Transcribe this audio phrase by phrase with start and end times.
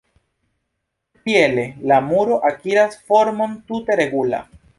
[1.27, 4.43] Tiele la muro akiras formon tute regula.